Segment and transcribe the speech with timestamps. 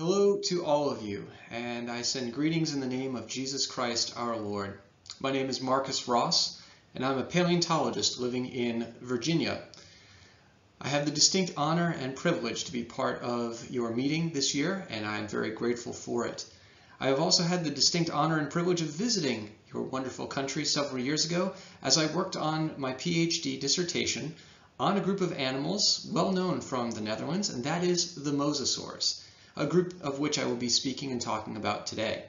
[0.00, 4.12] Hello to all of you, and I send greetings in the name of Jesus Christ
[4.16, 4.78] our Lord.
[5.18, 6.62] My name is Marcus Ross,
[6.94, 9.60] and I'm a paleontologist living in Virginia.
[10.80, 14.86] I have the distinct honor and privilege to be part of your meeting this year,
[14.88, 16.46] and I am very grateful for it.
[17.00, 21.02] I have also had the distinct honor and privilege of visiting your wonderful country several
[21.02, 24.36] years ago as I worked on my PhD dissertation
[24.78, 29.24] on a group of animals well known from the Netherlands, and that is the mosasaurs
[29.58, 32.24] a group of which I will be speaking and talking about today.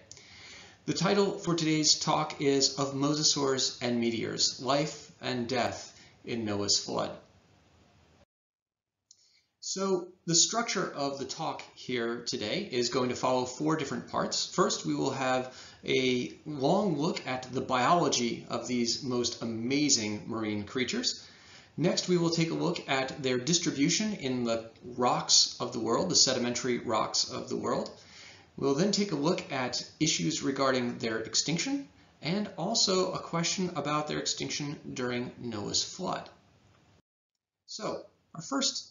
[0.88, 5.96] The title for today's talk is Of Mosasaurs and Meteors, Life and Death
[6.26, 7.12] in Noah's Flood.
[9.60, 14.48] So the structure of the talk here today is going to follow four different parts.
[14.48, 20.64] First, we will have a long look at the biology of these most amazing marine
[20.64, 21.24] creatures.
[21.80, 26.10] Next, we will take a look at their distribution in the rocks of the world,
[26.10, 27.90] the sedimentary rocks of the world.
[28.58, 31.88] We'll then take a look at issues regarding their extinction
[32.22, 36.30] and also a question about their extinction during Noah's flood.
[37.68, 38.04] So
[38.36, 38.90] our first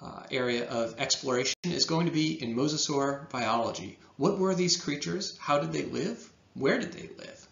[0.00, 3.98] uh, area of exploration is going to be in mosasaur biology.
[4.18, 5.36] What were these creatures?
[5.38, 6.30] How did they live?
[6.54, 7.48] Where did they live?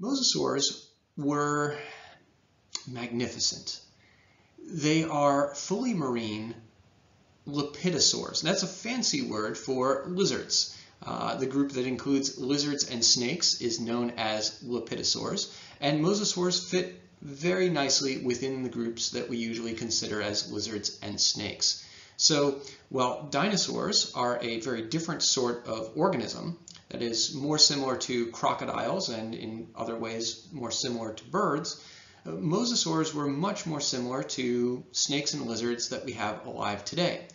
[0.00, 0.86] Mosasaurs
[1.18, 1.76] were
[2.86, 3.80] magnificent.
[4.64, 6.54] They are fully marine
[7.46, 8.42] lepidosaurs.
[8.42, 10.76] That's a fancy word for lizards.
[11.04, 17.00] Uh, the group that includes lizards and snakes is known as lepidosaurs, and mosasaurs fit
[17.20, 21.84] very nicely within the groups that we usually consider as lizards and snakes.
[22.16, 26.58] So while dinosaurs are a very different sort of organism
[26.90, 31.82] that is more similar to crocodiles and in other ways more similar to birds,
[32.24, 37.26] mosasaurs were much more similar to snakes and lizards that we have alive today.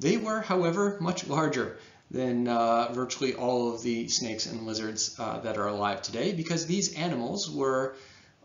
[0.00, 1.78] They were, however, much larger
[2.10, 6.66] than uh, virtually all of the snakes and lizards uh, that are alive today because
[6.66, 7.96] these animals were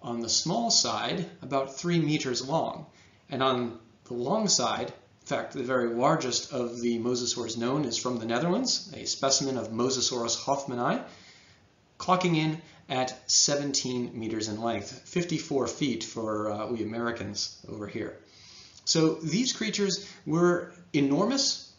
[0.02, 2.86] on the small side about three meters long
[3.30, 4.94] and on the long side
[5.30, 9.58] in fact, the very largest of the mosasaurs known is from the Netherlands, a specimen
[9.58, 11.04] of Mosasaurus hoffmanni,
[12.00, 12.60] clocking in
[12.90, 18.18] at 17 meters in length, 54 feet for uh, we Americans over here.
[18.86, 21.72] So these creatures were enormous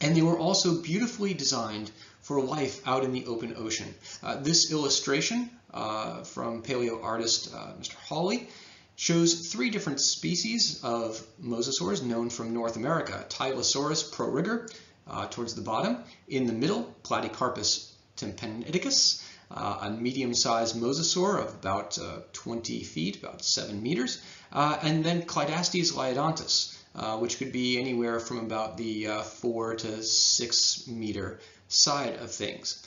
[0.00, 1.90] and they were also beautifully designed
[2.22, 3.94] for life out in the open ocean.
[4.22, 7.94] Uh, this illustration uh, from paleo artist uh, Mr.
[7.94, 8.48] Hawley
[8.96, 13.24] shows three different species of mosasaurs known from North America.
[13.28, 14.72] Tylosaurus proriger
[15.06, 15.98] uh, towards the bottom.
[16.26, 23.42] In the middle, Platecarpus tympaniticus, uh, a medium-sized mosasaur of about uh, 20 feet, about
[23.42, 24.20] 7 meters,
[24.52, 29.76] uh, and then Clidastes liodontus, uh, which could be anywhere from about the uh, 4
[29.76, 32.86] to 6 meter side of things.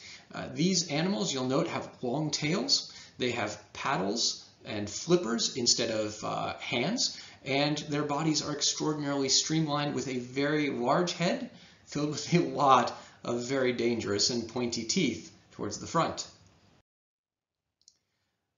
[0.53, 2.93] These animals, you'll note, have long tails.
[3.17, 6.21] They have paddles and flippers instead of
[6.61, 11.49] hands, and their bodies are extraordinarily streamlined with a very large head
[11.85, 16.25] filled with a lot of very dangerous and pointy teeth towards the front.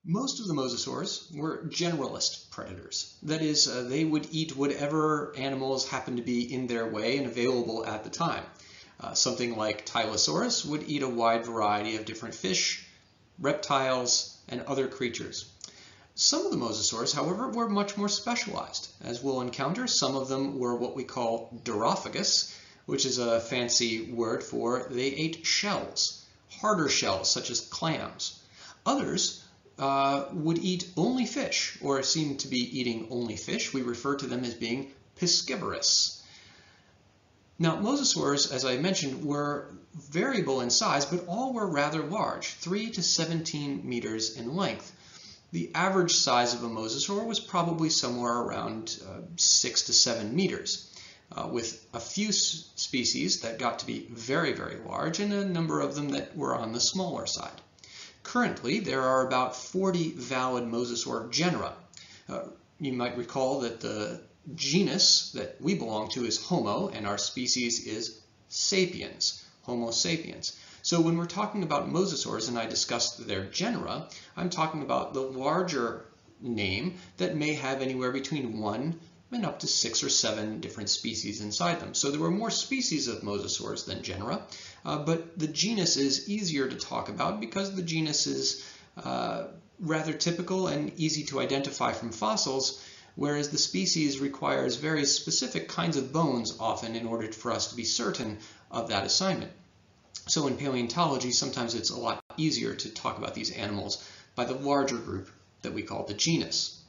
[0.06, 3.14] Most of the mosasaurs were generalist predators.
[3.24, 7.25] That is, uh, they would eat whatever animals happened to be in their way and
[7.25, 8.44] available at the time.
[9.00, 12.86] Uh, something like Tylosaurus would eat a wide variety of different fish,
[13.40, 15.46] reptiles, and other creatures.
[16.16, 18.90] Some of the mosasaurs, however, were much more specialized.
[19.02, 22.53] As we'll encounter, some of them were what we call durophagous,
[22.88, 28.41] which is a fancy word for they ate shells, harder shells such as clams.
[28.85, 29.42] Others
[29.79, 33.73] uh, would eat only fish, or seem to be eating only fish.
[33.73, 36.22] We refer to them as being piscivorous.
[37.59, 42.91] Now, mosasaurs, as I mentioned, were variable in size, but all were rather large, 3
[42.91, 44.91] to 17 meters in length.
[45.51, 50.90] The average size of a mosasaur was probably somewhere around uh, 6 to 7 meters,
[51.31, 55.79] uh, with a few species that got to be very, very large and a number
[55.79, 57.61] of them that were on the smaller side.
[58.34, 61.76] Currently, there are about 40 valid mosasaur genera.
[62.28, 62.46] Uh,
[62.80, 64.22] you might recall that the
[64.56, 70.53] genus that we belong to is Homo, and our species is sapiens, Homo sapiens.
[70.82, 75.22] So when we're talking about mosasaurs and I discussed their genera, I'm talking about the
[75.22, 76.08] larger
[76.41, 79.00] name that may have anywhere between one
[79.32, 81.94] and up to six or seven different species inside them.
[81.94, 84.41] So there were more species of mosasaurs than genera,
[84.85, 88.66] uh, but the genus is easier to talk about because the genus is
[89.03, 89.46] uh,
[89.80, 92.84] rather typical and easy to identify from fossils,
[93.16, 97.76] whereas the species requires very specific kinds of bones often in order for us to
[97.76, 98.38] be certain
[98.72, 99.52] of that assignment.
[100.28, 104.53] So in paleontology, sometimes it's a lot easier to talk about these animals by the
[104.53, 105.30] larger group
[105.62, 106.80] that we call the genus.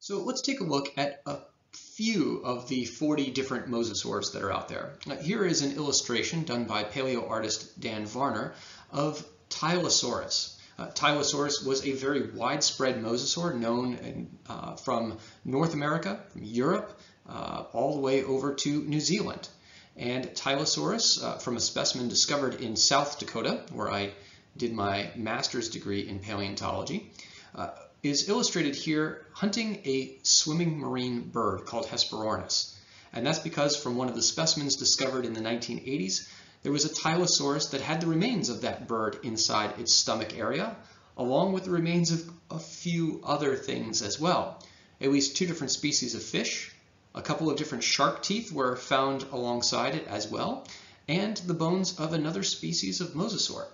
[0.00, 1.38] So let's take a look at a
[1.72, 4.94] few of the 40 different mosasaurs that are out there.
[5.22, 8.54] Here is an illustration done by paleo artist Dan Varner
[8.90, 10.56] of Tylosaurus.
[10.78, 16.98] Uh, Tylosaurus was a very widespread mosasaur known in, uh, from North America, from Europe,
[17.28, 19.48] uh, all the way over to New Zealand.
[19.96, 24.12] And Tylosaurus, uh, from a specimen discovered in South Dakota, where I
[24.56, 27.12] did my master's degree in paleontology,
[27.54, 27.70] uh,
[28.02, 32.74] is illustrated here hunting a swimming marine bird called Hesperornis.
[33.12, 36.28] And that's because from one of the specimens discovered in the 1980s,
[36.62, 40.76] there was a Tylosaurus that had the remains of that bird inside its stomach area,
[41.16, 44.64] along with the remains of a few other things as well.
[45.00, 46.74] At least two different species of fish,
[47.14, 50.66] a couple of different shark teeth were found alongside it as well,
[51.06, 53.66] and the bones of another species of mosasaur.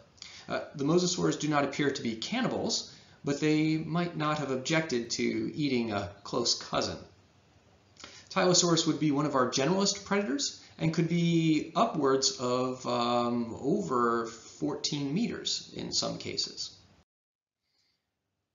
[0.48, 2.92] Uh, the mosasaurs do not appear to be cannibals,
[3.24, 6.96] but they might not have objected to eating a close cousin.
[8.30, 14.26] Tylosaurus would be one of our generalist predators and could be upwards of um, over
[14.26, 16.76] 14 meters in some cases.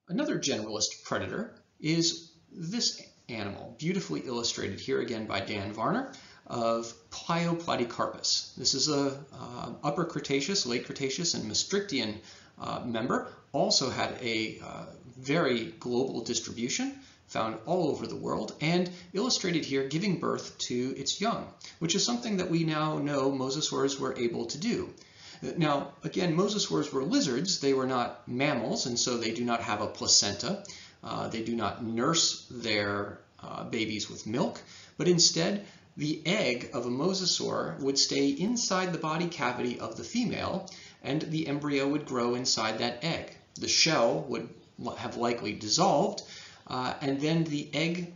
[0.07, 6.13] Another generalist predator is this animal, beautifully illustrated here again by Dan Varner,
[6.45, 8.55] of Plioplatecarpus.
[8.55, 12.19] This is a uh, upper Cretaceous, late Cretaceous, and Maastrichtian
[12.59, 14.85] uh, member, also had a uh,
[15.17, 21.19] very global distribution, found all over the world, and illustrated here giving birth to its
[21.21, 21.47] young,
[21.79, 24.93] which is something that we now know mosasaurs were able to do.
[25.57, 27.59] Now, again, mosasaurs were lizards.
[27.59, 30.63] They were not mammals, and so they do not have a placenta.
[31.03, 34.61] Uh, they do not nurse their uh, babies with milk,
[34.97, 35.65] but instead,
[35.97, 40.69] the egg of a mosasaur would stay inside the body cavity of the female,
[41.03, 43.35] and the embryo would grow inside that egg.
[43.55, 44.49] The shell would
[44.97, 46.23] have likely dissolved,
[46.67, 48.13] uh, and then the egg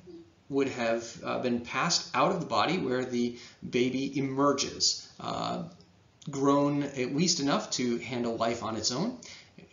[0.49, 3.37] would have uh, been passed out of the body where the
[3.69, 5.63] baby emerges, uh,
[6.31, 9.17] grown at least enough to handle life on its own.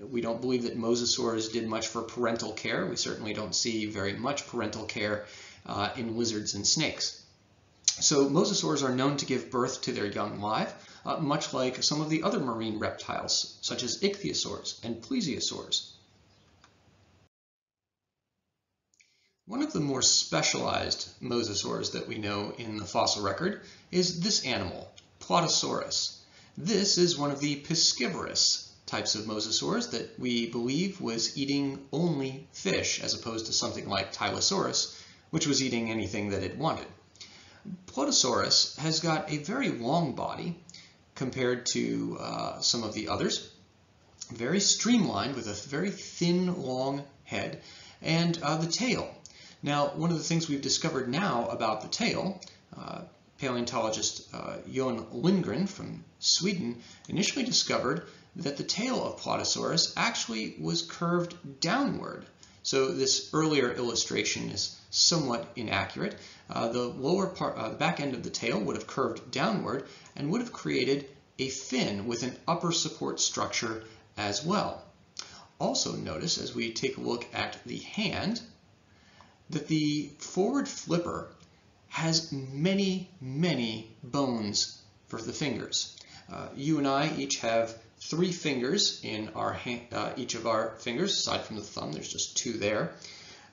[0.00, 2.86] We don't believe that mosasaurs did much for parental care.
[2.86, 5.26] We certainly don't see very much parental care
[5.66, 7.23] uh, in lizards and snakes.
[8.00, 10.74] So mosasaurs are known to give birth to their young live,
[11.06, 15.90] uh, much like some of the other marine reptiles, such as ichthyosaurs and plesiosaurs.
[19.46, 23.62] One of the more specialized mosasaurs that we know in the fossil record
[23.92, 26.18] is this animal, Plotosaurus.
[26.58, 32.48] This is one of the piscivorous types of mosasaurs that we believe was eating only
[32.52, 35.00] fish as opposed to something like Tylosaurus,
[35.30, 36.88] which was eating anything that it wanted.
[37.86, 40.58] Plotosaurus has got a very long body
[41.14, 43.50] compared to uh, some of the others.
[44.32, 47.62] Very streamlined with a very thin, long head
[48.02, 49.12] and uh, the tail.
[49.62, 52.40] Now, one of the things we've discovered now about the tail,
[52.76, 53.02] uh,
[53.38, 58.06] paleontologist uh, Johan Lindgren from Sweden initially discovered
[58.36, 62.26] that the tail of Plotosaurus actually was curved downward.
[62.64, 66.16] So this earlier illustration is somewhat inaccurate.
[66.48, 69.86] Uh, the lower part, uh, the back end of the tail would have curved downward
[70.16, 71.06] and would have created
[71.38, 73.84] a fin with an upper support structure
[74.16, 74.82] as well.
[75.60, 78.40] Also notice as we take a look at the hand
[79.50, 81.28] that the forward flipper
[81.88, 85.98] has many, many bones for the fingers.
[86.32, 90.76] Uh, you and I each have three fingers in our hand, uh, each of our
[90.78, 92.92] fingers, aside from the thumb, there's just two there.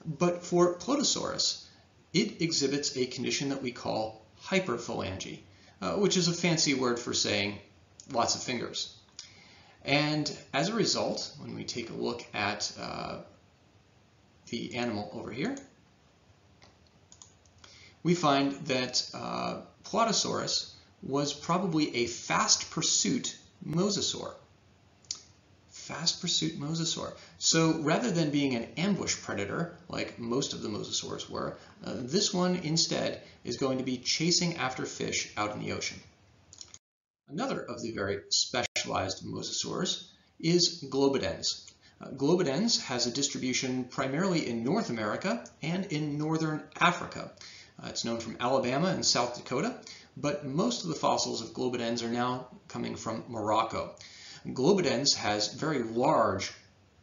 [0.06, 1.66] But for Plotosaurus,
[2.14, 5.40] it exhibits a condition that we call hyperphalangy,
[5.82, 7.60] uh, which is a fancy word for saying
[8.12, 8.94] lots of fingers.
[9.86, 13.20] And as a result, when we take a look at uh,
[14.50, 15.56] the animal over here,
[18.04, 24.34] we find that uh, Plotosaurus was probably a fast pursuit mosasaur
[25.92, 27.14] fast pursuit mosasaur.
[27.38, 32.34] So rather than being an ambush predator, like most of the mosasaurs were, uh, this
[32.34, 36.00] one instead is going to be chasing after fish out in the ocean.
[37.28, 40.08] Another of the very specialized mosasaurs
[40.40, 41.70] is Globidens.
[42.00, 47.32] Uh, Globidens has a distribution primarily in North America and in northern Africa.
[47.78, 49.76] Uh, it's known from Alabama and South Dakota,
[50.16, 53.96] but most of the fossils of Globidens are now coming from Morocco.
[54.48, 56.52] Globidens has very large,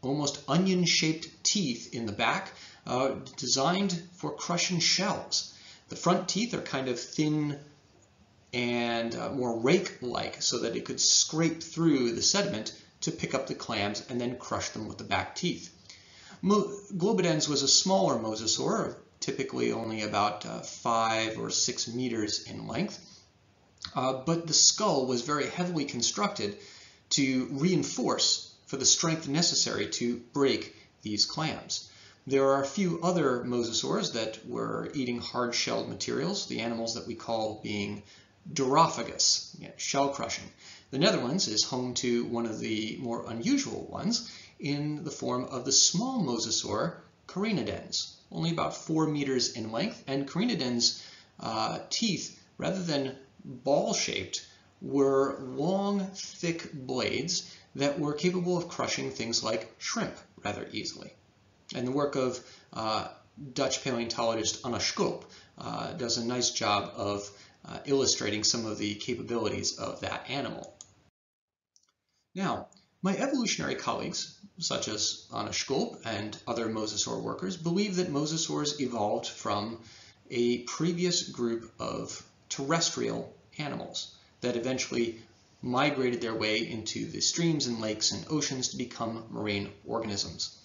[0.03, 2.53] almost onion-shaped teeth in the back
[2.85, 5.55] uh, designed for crushing shells.
[5.89, 7.61] The front teeth are kind of thin
[8.53, 13.47] and uh, more rake-like so that it could scrape through the sediment to pick up
[13.47, 15.71] the clams and then crush them with the back teeth.
[16.43, 22.67] Mo Globidens was a smaller mosasaur, typically only about uh, five or six meters in
[22.67, 22.99] length,
[23.95, 26.59] uh, but the skull was very heavily constructed
[27.11, 31.89] to reinforce for the strength necessary to break these clams.
[32.27, 37.15] There are a few other mosasaurs that were eating hard-shelled materials, the animals that we
[37.15, 38.03] call being
[38.53, 40.51] durophagous, shell crushing.
[40.91, 45.65] The Netherlands is home to one of the more unusual ones in the form of
[45.65, 51.03] the small mosasaur Carinodens, only about four meters in length, and Carinodens'
[51.41, 54.47] uh, teeth, rather than ball-shaped,
[54.81, 61.13] were long, thick blades that were capable of crushing things like shrimp rather easily.
[61.75, 62.41] And the work of
[62.73, 63.09] uh,
[63.53, 65.25] Dutch paleontologist Anne Schulp
[65.59, 67.31] uh, does a nice job of
[67.65, 70.75] uh, illustrating some of the capabilities of that animal.
[72.35, 72.69] Now,
[73.03, 79.27] my evolutionary colleagues, such as Anne Schulp and other mosasaur workers, believe that mosasaurs evolved
[79.27, 79.81] from
[80.31, 85.21] a previous group of terrestrial animals that eventually
[85.63, 90.57] migrated their way into the streams and lakes and oceans to become marine organisms.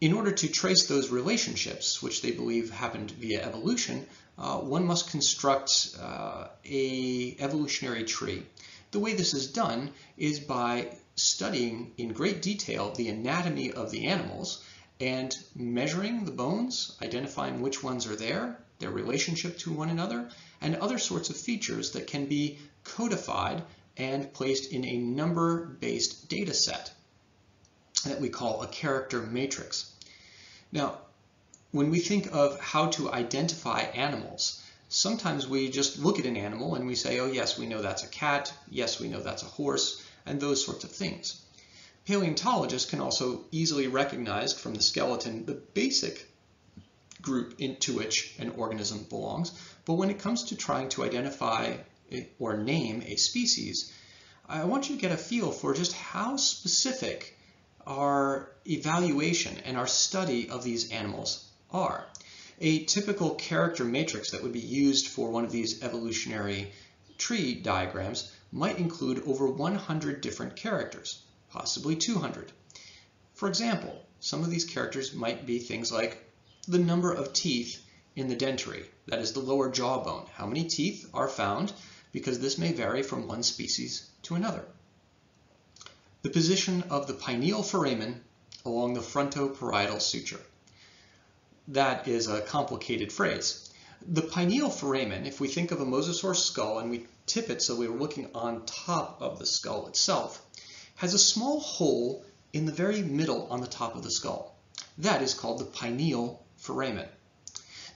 [0.00, 4.06] In order to trace those relationships, which they believe happened via evolution,
[4.38, 8.46] uh, one must construct uh, a evolutionary tree.
[8.92, 14.06] The way this is done is by studying in great detail the anatomy of the
[14.06, 14.64] animals
[14.98, 20.28] and measuring the bones, identifying which ones are there, their relationship to one another,
[20.60, 23.62] and other sorts of features that can be codified
[23.96, 26.92] and placed in a number-based data set
[28.04, 29.94] that we call a character matrix.
[30.72, 30.98] Now,
[31.70, 36.74] when we think of how to identify animals, sometimes we just look at an animal
[36.74, 39.46] and we say, oh yes, we know that's a cat, yes, we know that's a
[39.46, 41.44] horse, and those sorts of things.
[42.06, 46.29] Paleontologists can also easily recognize from the skeleton the basic
[47.20, 49.52] group into which an organism belongs,
[49.84, 51.76] but when it comes to trying to identify
[52.38, 53.92] or name a species,
[54.48, 57.38] I want you to get a feel for just how specific
[57.86, 62.06] our evaluation and our study of these animals are.
[62.60, 66.72] A typical character matrix that would be used for one of these evolutionary
[67.16, 72.52] tree diagrams might include over 100 different characters, possibly 200.
[73.34, 76.29] For example, some of these characters might be things like
[76.68, 77.82] the number of teeth
[78.14, 80.26] in the dentary, that is the lower jawbone.
[80.34, 81.72] How many teeth are found
[82.12, 84.64] because this may vary from one species to another.
[86.22, 88.22] The position of the pineal foramen
[88.64, 90.40] along the frontoparietal suture.
[91.68, 93.70] That is a complicated phrase.
[94.06, 97.74] The pineal foramen, if we think of a mosasaur skull and we tip it so
[97.74, 100.42] we are looking on top of the skull itself,
[100.96, 104.54] has a small hole in the very middle on the top of the skull.
[104.98, 107.08] That is called the pineal foramen.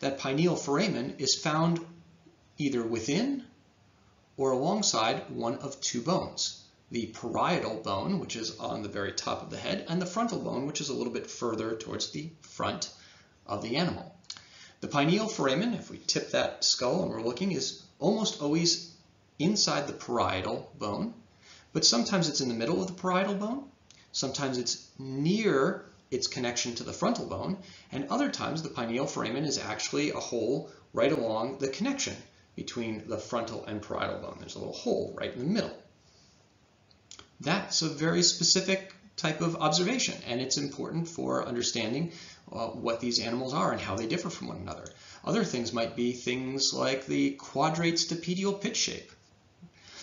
[0.00, 1.85] That pineal foramen is found
[2.59, 3.44] either within
[4.37, 6.62] or alongside one of two bones.
[6.90, 10.40] The parietal bone, which is on the very top of the head, and the frontal
[10.40, 12.90] bone, which is a little bit further towards the front
[13.47, 14.14] of the animal.
[14.80, 18.94] The pineal foramen, if we tip that skull and we're looking, is almost always
[19.38, 21.14] inside the parietal bone,
[21.73, 23.68] but sometimes it's in the middle of the parietal bone,
[24.12, 27.58] sometimes it's near its connection to the frontal bone,
[27.92, 32.16] and other times the pineal foramen is actually a hole right along the connection
[32.56, 34.37] between the frontal and parietal bone.
[34.38, 35.76] There's a little hole right in the middle.
[37.40, 42.12] That's a very specific type of observation, and it's important for understanding
[42.52, 44.87] uh, what these animals are and how they differ from one another.
[45.25, 49.11] Other things might be things like the quadrate stapedial pit shape.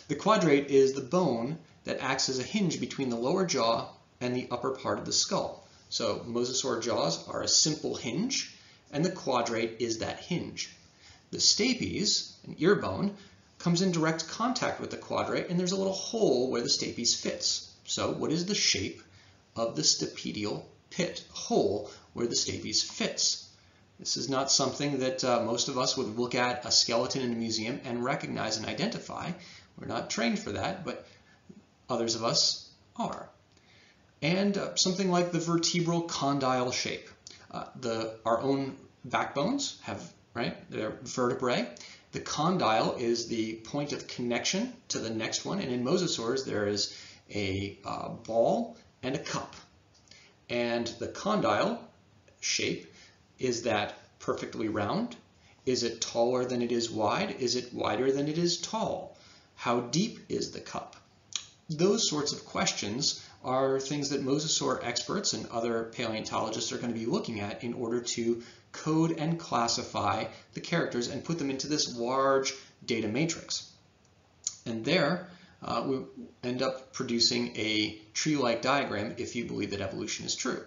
[0.07, 3.89] The quadrate is the bone that acts as a hinge between the lower jaw
[4.19, 5.60] and the upper part of the skull.
[5.91, 8.55] So mosasaur jaws are a simple hinge,
[8.93, 10.69] and the quadrate is that hinge.
[11.31, 13.17] The stapes, an ear bone,
[13.59, 17.13] comes in direct contact with the quadrate and there's a little hole where the stapes
[17.13, 17.67] fits.
[17.85, 19.03] So what is the shape
[19.57, 23.49] of the stapedial pit, hole where the stapes fits?
[23.99, 27.33] This is not something that uh, most of us would look at a skeleton in
[27.33, 29.33] a museum and recognize and identify.
[29.77, 31.05] We're not trained for that, but
[31.89, 33.29] others of us are.
[34.21, 37.09] And uh, something like the vertebral condyle shape.
[37.49, 40.55] Uh, the, our own backbones have right?
[40.69, 41.67] They're vertebrae.
[42.11, 46.67] The condyle is the point of connection to the next one, and in mosasaurs there
[46.67, 46.97] is
[47.33, 49.55] a uh, ball and a cup.
[50.49, 51.81] And the condyle
[52.39, 52.93] shape?
[53.39, 55.15] Is that perfectly round?
[55.65, 57.35] Is it taller than it is wide?
[57.39, 59.17] Is it wider than it is tall?
[59.55, 60.95] How deep is the cup?
[61.69, 66.99] Those sorts of questions are things that mosasaur experts and other paleontologists are going to
[66.99, 71.67] be looking at in order to code and classify the characters and put them into
[71.67, 72.53] this large
[72.85, 73.71] data matrix.
[74.65, 75.27] And there
[75.63, 75.99] uh, we
[76.43, 80.63] end up producing a tree-like diagram if you believe that evolution is true.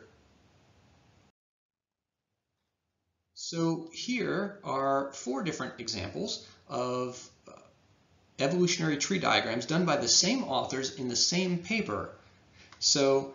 [3.35, 7.53] So here are four different examples of uh,
[8.39, 12.11] evolutionary tree diagrams done by the same authors in the same paper.
[12.79, 13.35] So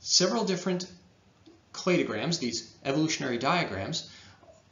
[0.00, 0.86] several different
[1.72, 4.10] cladograms, these evolutionary diagrams,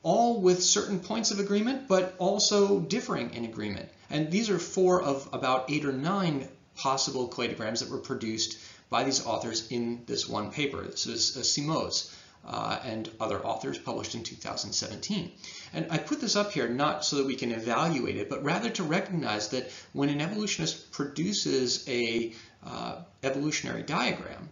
[0.03, 3.89] all with certain points of agreement, but also differing in agreement.
[4.11, 8.59] And these are four of about eight or nine possible cladograms that were produced
[8.91, 10.83] by these authors in this one paper.
[10.83, 12.15] This is uh, Simoes
[12.47, 15.33] uh, and other authors published in 2017.
[15.73, 18.71] And I put this up here not so that we can evaluate it, but rather
[18.71, 24.51] to recognize that when an evolutionist produces a uh, evolutionary diagram,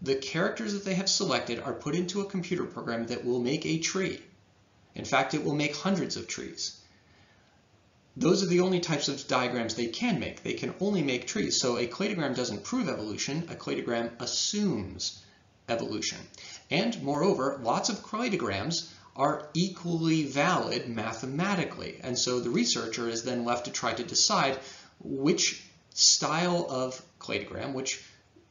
[0.00, 3.66] the characters that they have selected are put into a computer program that will make
[3.66, 4.22] a tree.
[4.94, 6.78] In fact, it will make hundreds of trees.
[8.16, 10.42] Those are the only types of diagrams they can make.
[10.42, 11.60] They can only make trees.
[11.60, 13.48] So a cladogram doesn't prove evolution.
[13.48, 15.22] A cladogram assumes
[15.68, 16.18] evolution.
[16.70, 22.00] And moreover, lots of cladograms are equally valid mathematically.
[22.02, 24.58] And so the researcher is then left to try to decide
[25.00, 25.67] which
[25.98, 28.00] style of cladogram, which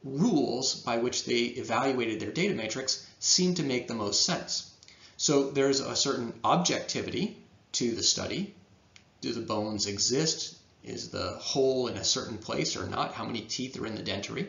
[0.04, 4.70] rules by which they evaluated their data matrix seem to make the most sense.
[5.16, 7.38] So there's a certain objectivity
[7.72, 8.54] to the study.
[9.22, 10.56] Do the bones exist?
[10.84, 13.14] Is the hole in a certain place or not?
[13.14, 14.48] How many teeth are in the dentary?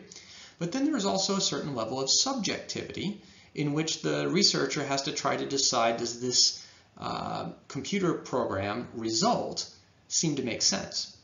[0.58, 3.22] But then there is also a certain level of subjectivity
[3.54, 6.66] in which the researcher has to try to decide does this
[6.98, 9.68] uh, computer program result
[10.08, 11.16] seem to make sense?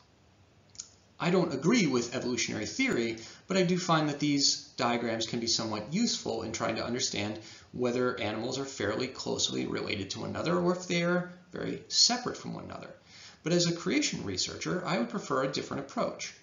[1.19, 5.47] I don't agree with evolutionary theory, but I do find that these diagrams can be
[5.47, 7.41] somewhat useful in trying to understand
[7.73, 12.37] whether animals are fairly closely related to one another or if they are very separate
[12.37, 12.95] from one another.
[13.43, 16.35] But as a creation researcher, I would prefer a different approach.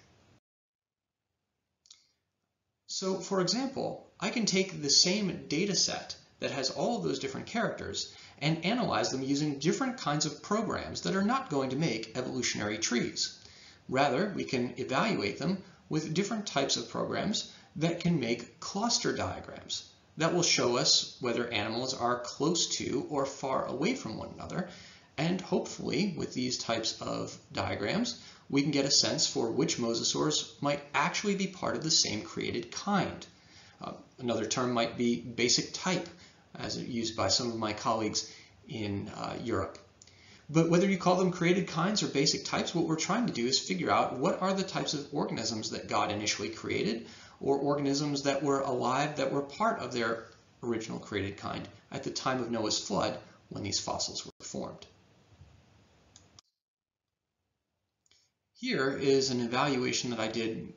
[2.88, 7.20] So for example, I can take the same data set that has all of those
[7.20, 8.08] different characters
[8.38, 12.78] and analyze them using different kinds of programs that are not going to make evolutionary
[12.78, 13.30] trees.
[13.88, 19.84] Rather, we can evaluate them with different types of programs that can make cluster diagrams
[20.16, 24.68] that will show us whether animals are close to or far away from one another.
[25.16, 30.60] And hopefully, with these types of diagrams, we can get a sense for which mosasaurs
[30.60, 33.26] might actually be part of the same created kind.
[33.80, 36.08] Uh, another term might be basic type,
[36.54, 38.30] as used by some of my colleagues
[38.68, 39.78] in uh, Europe.
[40.50, 43.46] But whether you call them created kinds or basic types, what we're trying to do
[43.46, 47.06] is figure out what are the types of organisms that God initially created,
[47.40, 50.26] or organisms that were alive that were part of their
[50.62, 54.86] original created kind at the time of Noah's flood when these fossils were formed.
[58.52, 60.72] Here is an evaluation that I did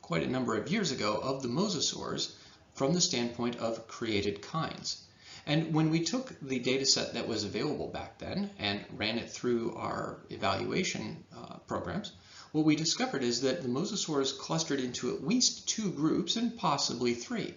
[0.00, 2.34] quite a number of years ago of the mosasaurs
[2.74, 5.02] from the standpoint of created kinds.
[5.46, 9.30] And when we took the data set that was available back then and ran it
[9.30, 12.12] through our evaluation uh, programs,
[12.52, 17.14] what we discovered is that the mosasaurs clustered into at least two groups and possibly
[17.14, 17.54] three.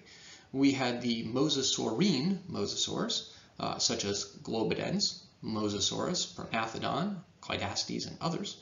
[0.52, 8.58] We had the mosasaurine mosasaurs, uh, such as Globidens, Mosasaurus, Prognathodon, Clidastes, and others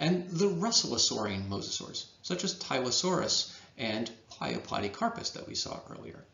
[0.00, 6.24] and the Russellosaurine mosasaurs, such as Tylosaurus and Plioplatecarpus that we saw earlier.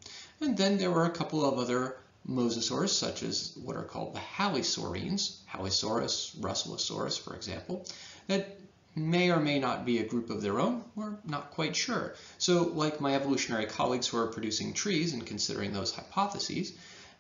[0.40, 1.96] And then there were a couple of other
[2.28, 7.86] mosasaurs, such as what are called the Halisaurines, Halisaurus, Russellosaurus, for example,
[8.26, 8.58] that
[8.96, 10.82] may or may not be a group of their own.
[10.94, 12.14] We're not quite sure.
[12.38, 16.72] So like my evolutionary colleagues who are producing trees and considering those hypotheses,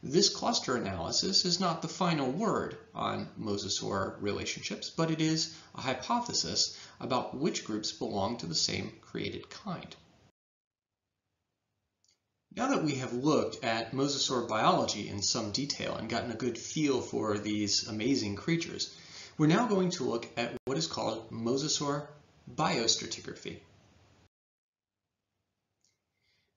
[0.02, 5.80] this cluster analysis is not the final word on mosasaur relationships, but it is a
[5.80, 9.94] hypothesis about which groups belong to the same created kind.
[12.56, 16.56] Now that we have looked at mosasaur biology in some detail and gotten a good
[16.56, 18.96] feel for these amazing creatures,
[19.36, 22.06] we're now going to look at what is called mosasaur
[22.54, 23.58] biostratigraphy.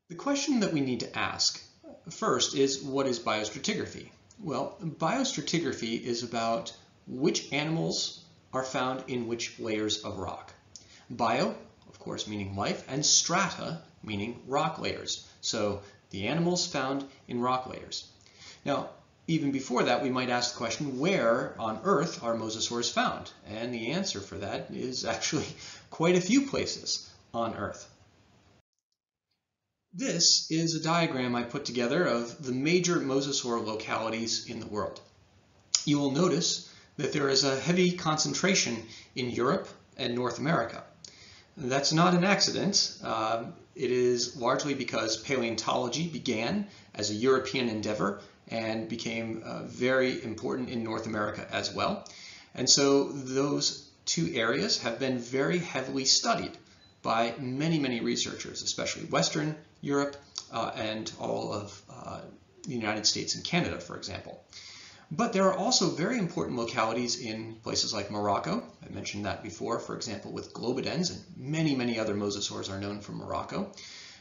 [0.08, 1.62] The question that we need to ask
[2.10, 4.08] First is what is biostratigraphy?
[4.40, 6.74] Well, biostratigraphy is about
[7.08, 10.54] which animals are found in which layers of rock.
[11.10, 11.56] Bio,
[11.90, 15.28] of course, meaning life, and strata, meaning rock layers.
[15.42, 18.08] So the animals found in rock layers.
[18.66, 18.90] Now,
[19.28, 23.32] even before that, we might ask the question, where on Earth are mosasaurs found?
[23.48, 25.46] And the answer for that is actually
[25.92, 27.88] quite a few places on Earth.
[29.94, 35.00] This is a diagram I put together of the major mosasaur localities in the world.
[35.86, 38.84] You will notice that there is a heavy concentration
[39.16, 40.84] in Europe and North America.
[41.60, 42.98] That's not an accident.
[43.04, 43.46] Uh,
[43.76, 50.70] it is largely because paleontology began as a European endeavor and became uh, very important
[50.70, 52.08] in North America as well.
[52.56, 56.58] And so those two areas have been very heavily studied
[57.02, 60.16] by many, many researchers, especially Western Europe
[60.52, 62.22] uh, and all of uh,
[62.64, 64.44] the United States and Canada, for example.
[65.12, 68.64] But there are also very important localities in places like Morocco.
[68.86, 73.02] I mentioned that before, for example, with globidens, and many, many other mosasaurs are known
[73.02, 73.72] from Morocco.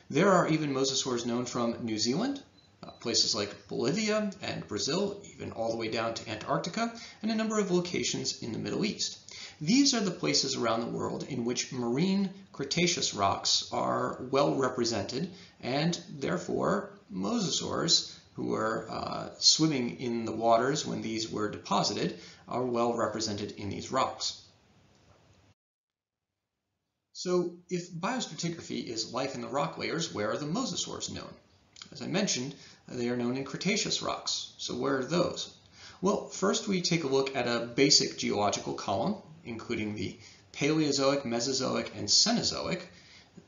[0.08, 2.42] There are even mosasaurs known from New Zealand,
[2.82, 7.34] uh, places like Bolivia and Brazil, even all the way down to Antarctica, and a
[7.34, 9.18] number of locations in the Middle East.
[9.60, 15.30] These are the places around the world in which marine Cretaceous rocks are well represented,
[15.60, 22.62] and therefore mosasaurs who were uh, swimming in the waters when these were deposited are
[22.64, 24.40] well represented in these rocks.
[27.14, 31.34] So if biostratigraphy is life in the rock layers, where are the mosasaurs known?
[31.90, 32.54] As I mentioned,
[32.86, 34.52] they are known in Cretaceous rocks.
[34.56, 35.52] So where are those?
[36.00, 40.16] Well, first we take a look at a basic geological column, including the
[40.52, 42.82] Paleozoic, Mesozoic, and Cenozoic.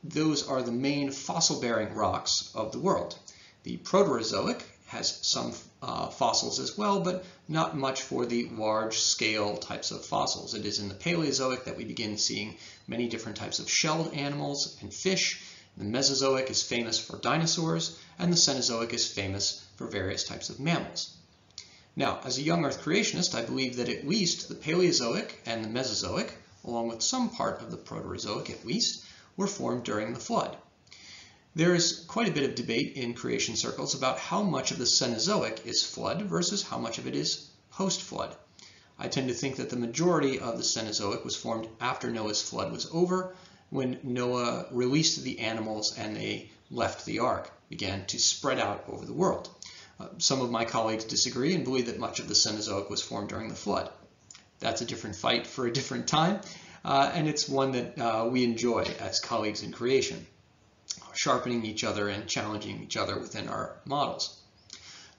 [0.03, 3.17] Those are the main fossil-bearing rocks of the world.
[3.63, 9.89] The Proterozoic has some uh, fossils as well, but not much for the large-scale types
[9.89, 10.53] of fossils.
[10.53, 12.57] It is in the Paleozoic that we begin seeing
[12.89, 15.41] many different types of shelled animals and fish.
[15.77, 20.59] The Mesozoic is famous for dinosaurs, and the Cenozoic is famous for various types of
[20.59, 21.15] mammals.
[21.95, 25.69] Now, as a young Earth creationist, I believe that at least the Paleozoic and the
[25.69, 26.33] Mesozoic,
[26.65, 29.05] along with some part of the Proterozoic at least,
[29.37, 30.57] were formed during the flood.
[31.53, 34.85] There is quite a bit of debate in creation circles about how much of the
[34.85, 38.37] Cenozoic is flood versus how much of it is post-flood.
[38.97, 42.71] I tend to think that the majority of the Cenozoic was formed after Noah's flood
[42.71, 43.35] was over,
[43.69, 49.05] when Noah released the animals and they left the ark, began to spread out over
[49.05, 49.49] the world.
[49.99, 53.27] Uh, some of my colleagues disagree and believe that much of the Cenozoic was formed
[53.27, 53.91] during the flood.
[54.61, 56.39] That's a different fight for a different time,
[56.85, 60.25] uh, and it's one that uh, we enjoy as colleagues in creation
[61.13, 64.37] sharpening each other and challenging each other within our models.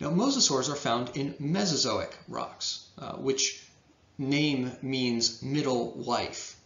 [0.01, 3.63] Now, mosasaurs are found in Mesozoic rocks, uh, which
[4.19, 6.57] name means middle life.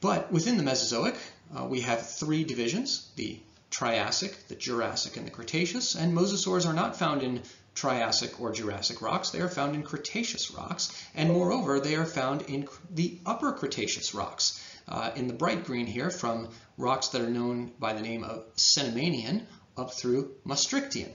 [0.00, 1.16] But within the Mesozoic,
[1.56, 3.40] uh, we have three divisions, the
[3.70, 7.42] Triassic, the Jurassic, and the Cretaceous, and mosasaurs are not found in
[7.74, 9.30] Triassic or Jurassic rocks.
[9.30, 14.14] They are found in Cretaceous rocks, and moreover, they are found in the Upper Cretaceous
[14.14, 18.24] rocks, uh, in the bright green here from rocks that are known by the name
[18.24, 19.42] of Cenomanian
[19.76, 21.12] up through Maastrichtian,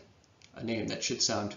[0.55, 1.55] a name that should sound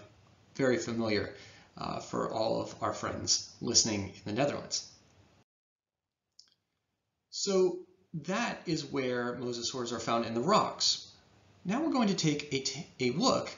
[0.55, 1.33] very familiar
[1.77, 4.89] uh, for all of our friends listening in the Netherlands.
[7.29, 7.79] So
[8.25, 11.11] that is where mosasaurs are found in the rocks.
[11.63, 12.63] Now we're going to take a,
[12.99, 13.49] a look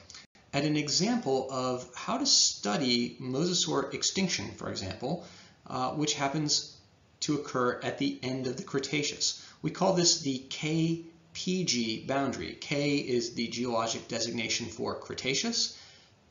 [0.52, 5.24] at an example of how to study mosasaur extinction, for example,
[5.66, 6.76] uh, which happens
[7.20, 9.44] to occur at the end of the Cretaceous.
[9.62, 12.56] We call this the KPG boundary.
[12.60, 15.76] K is the geologic designation for Cretaceous.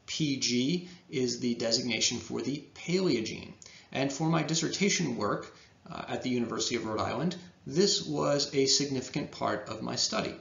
[0.08, 3.54] PG is the designation for the Paleogene.
[3.92, 5.56] And for my dissertation work
[5.90, 10.36] uh, at the University of Rhode Island, this was a significant part of my study.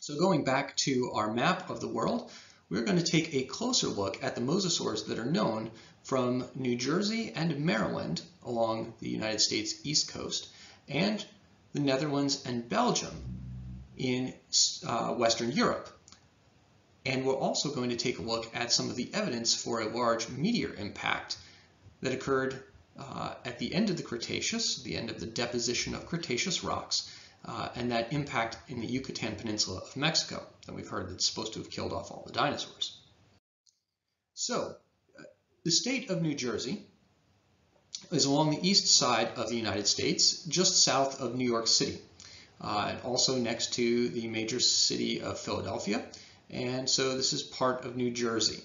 [0.00, 2.30] So going back to our map of the world,
[2.70, 5.70] we're going to take a closer look at the mosasaurs that are known
[6.04, 10.48] from New Jersey and Maryland along the United States East Coast
[10.88, 11.24] and
[11.72, 13.14] the Netherlands and Belgium
[13.96, 14.32] in
[14.86, 15.88] uh, Western Europe.
[17.04, 19.94] And we're also going to take a look at some of the evidence for a
[19.94, 21.36] large meteor impact
[22.02, 22.62] that occurred
[22.98, 27.10] uh, at the end of the Cretaceous, the end of the deposition of Cretaceous rocks,
[27.44, 31.54] uh, and that impact in the Yucatan Peninsula of Mexico that we've heard that's supposed
[31.54, 32.98] to have killed off all the dinosaurs.
[34.34, 34.76] So,
[35.18, 35.22] uh,
[35.64, 36.86] the state of New Jersey
[38.10, 42.00] is along the east side of the United States, just south of New York City,
[42.60, 46.04] uh, and also next to the major city of Philadelphia,
[46.50, 48.62] and so this is part of New Jersey.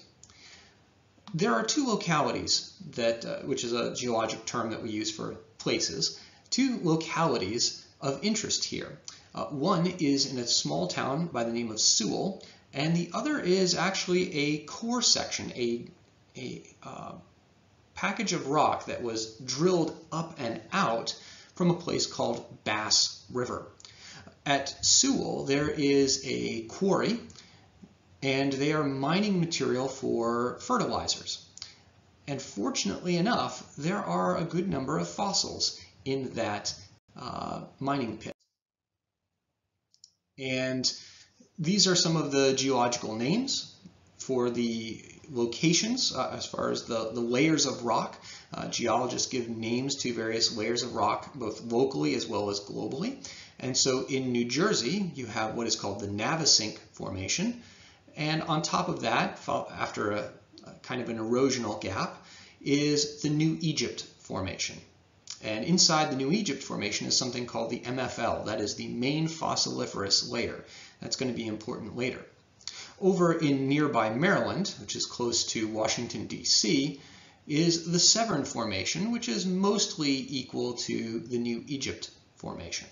[1.34, 5.34] There are two localities that, uh, which is a geologic term that we use for
[5.58, 8.98] places, two localities of interest here.
[9.34, 12.40] Uh, one is in a small town by the name of Sewell,
[12.72, 15.84] and the other is actually a core section, a,
[16.36, 17.12] a uh,
[17.94, 21.18] package of rock that was drilled up and out
[21.56, 23.66] from a place called Bass River.
[24.44, 27.18] At Sewell, there is a quarry,
[28.22, 31.44] and they are mining material for fertilizers.
[32.28, 36.72] And fortunately enough, there are a good number of fossils in that
[37.20, 38.32] uh, mining pit.
[40.38, 40.90] And
[41.58, 43.74] these are some of the geological names
[44.18, 48.16] for the locations uh, as far as the, the layers of rock.
[48.52, 53.26] Uh, geologists give names to various layers of rock, both locally as well as globally.
[53.58, 57.62] And so in New Jersey, you have what is called the Navesink Formation.
[58.16, 60.30] And on top of that, after a,
[60.64, 62.22] a kind of an erosional gap,
[62.60, 64.76] is the New Egypt Formation.
[65.42, 69.28] And inside the New Egypt Formation is something called the MFL, that is the main
[69.28, 70.64] fossiliferous layer.
[71.00, 72.24] That's going to be important later.
[73.00, 77.00] Over in nearby Maryland, which is close to Washington, D.C.,
[77.46, 82.88] is the Severn Formation, which is mostly equal to the New Egypt Formation.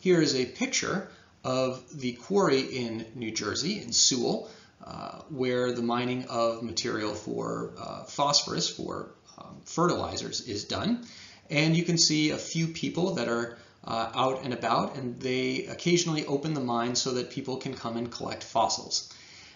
[0.00, 1.08] Here is a picture
[1.44, 4.50] of the quarry in New Jersey, in Sewell,
[4.84, 11.06] uh, where the mining of material for uh, phosphorus, for um, fertilizers, is done.
[11.50, 15.66] And you can see a few people that are uh, out and about, and they
[15.66, 19.12] occasionally open the mine so that people can come and collect fossils.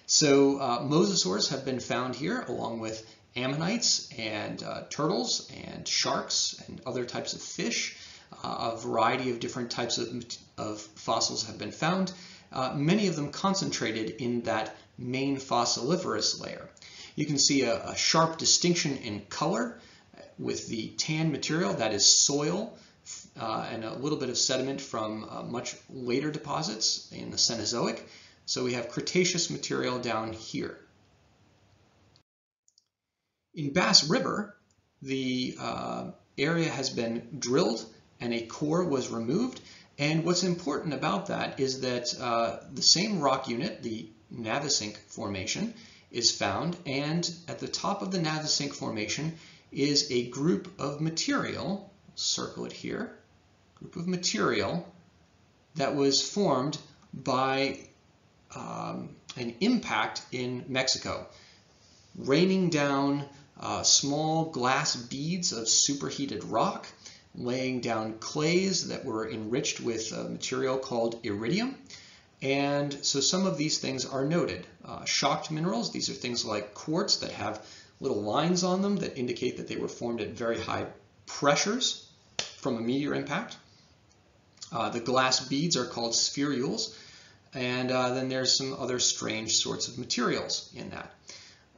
[0.06, 6.62] So uh, mosasaurs have been found here along with ammonites and uh, turtles and sharks
[6.66, 7.96] and other types of fish.
[8.44, 10.24] Uh, a variety of different types of,
[10.56, 12.12] of fossils have been found,
[12.52, 16.68] uh, many of them concentrated in that main fossiliferous layer.
[17.16, 19.78] You can see a, a sharp distinction in color
[20.38, 22.76] with the tan material, that is soil,
[23.38, 28.00] uh, and a little bit of sediment from uh, much later deposits in the Cenozoic.
[28.46, 30.78] So we have Cretaceous material down here.
[33.54, 34.56] In Bass River,
[35.02, 37.84] the uh, area has been drilled
[38.20, 39.60] and a core was removed.
[39.98, 45.74] And what's important about that is that uh, the same rock unit, the Navesink Formation,
[46.10, 46.76] is found.
[46.86, 49.38] And at the top of the Navesink Formation
[49.72, 53.16] is a group of material, circle it here,
[53.76, 54.86] group of material
[55.76, 56.78] that was formed
[57.14, 57.78] by
[58.54, 61.26] um, an impact in Mexico,
[62.16, 63.24] raining down
[63.60, 66.86] uh, small glass beads of superheated rock,
[67.34, 71.76] laying down clays that were enriched with a material called iridium.
[72.42, 74.66] And so some of these things are noted.
[74.84, 77.64] Uh, shocked minerals, these are things like quartz that have
[78.00, 80.86] little lines on them that indicate that they were formed at very high
[81.26, 82.06] pressures
[82.56, 83.56] from a meteor impact.
[84.72, 86.96] Uh, the glass beads are called spherules,
[87.52, 91.12] and uh, then there's some other strange sorts of materials in that.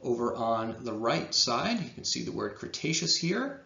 [0.01, 3.61] Over on the right side, you can see the word Cretaceous here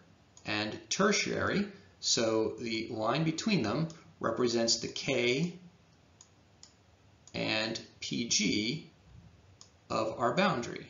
[0.46, 1.68] and tertiary.
[2.00, 3.88] So the line between them
[4.20, 5.58] represents the K
[7.34, 8.90] and PG
[9.90, 10.86] of our boundary.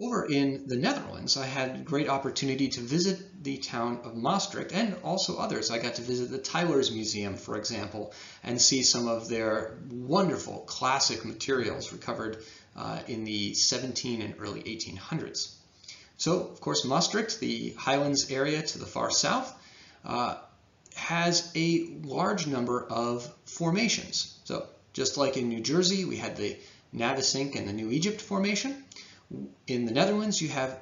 [0.00, 4.94] Over in the Netherlands, I had great opportunity to visit the town of Maastricht and
[5.02, 5.72] also others.
[5.72, 8.12] I got to visit the Teylers Museum, for example,
[8.44, 12.44] and see some of their wonderful classic materials recovered
[12.76, 15.57] uh, in the 17 and early 1800s.
[16.18, 19.54] So, of course, Maastricht, the highlands area to the far south,
[20.04, 20.36] uh,
[20.96, 24.38] has a large number of formations.
[24.44, 26.56] So, just like in New Jersey, we had the
[26.92, 28.84] Navesink and the New Egypt formation.
[29.68, 30.76] In the Netherlands, you have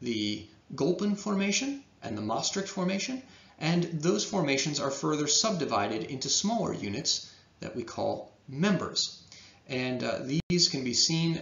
[0.00, 3.22] the Gulpen Formation and the Maastricht Formation,
[3.60, 9.22] and those formations are further subdivided into smaller units that we call members.
[9.68, 10.18] And uh,
[10.48, 11.40] these can be seen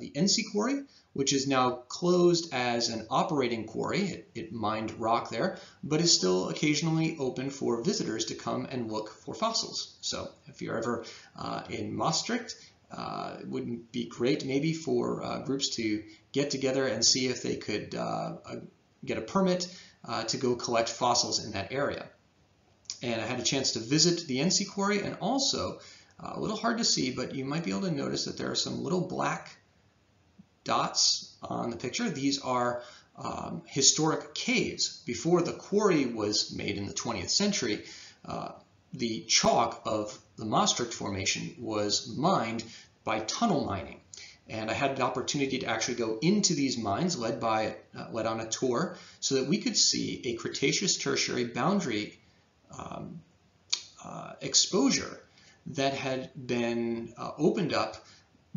[0.00, 0.82] the ENCI Quarry,
[1.12, 4.02] which is now closed as an operating quarry.
[4.02, 8.90] It, it, mined rock there, but is still occasionally open for visitors to come and
[8.90, 9.96] look for fossils.
[10.00, 11.04] So if you're ever
[11.36, 12.54] uh, in Maastricht
[12.90, 17.42] uh, it wouldn't be great maybe for uh, groups to get together and see if
[17.42, 18.56] they could uh, uh
[19.04, 19.68] get a permit
[20.04, 22.06] uh, to go collect fossils in that area.
[23.02, 25.78] And I had a chance to visit the ENCI Quarry and also,
[26.18, 28.56] a little hard to see, but you might be able to notice that there are
[28.56, 29.56] some little black
[30.64, 32.08] dots on the picture.
[32.08, 32.82] These are
[33.16, 35.02] um, historic caves.
[35.06, 37.84] Before the quarry was made in the 20th century,
[38.92, 42.64] the chalk of the Maastricht Formation was mined
[43.04, 44.00] by tunnel mining.
[44.48, 48.24] And I had an opportunity to actually go into these mines led by uh, led
[48.24, 52.18] on a tour so that we could see a Cretaceous tertiary boundary
[52.76, 53.20] um,
[54.02, 55.20] uh, exposure
[55.66, 58.02] that had been uh, opened up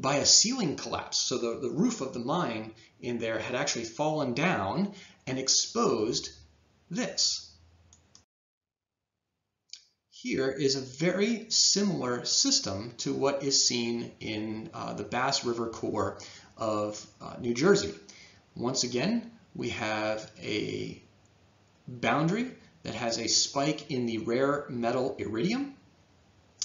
[0.02, 1.20] by a ceiling collapse.
[1.20, 4.94] So the, the roof of the mine in there had actually fallen down
[5.28, 6.32] and exposed
[6.90, 7.48] this.
[10.10, 15.70] Here is a very similar system to what is seen in uh, the Bass River
[15.70, 16.20] core
[16.58, 17.94] of uh, New Jersey.
[18.56, 21.02] Once again, we have a
[21.88, 22.52] boundary
[22.84, 25.76] that has a spike in the rare metal iridium,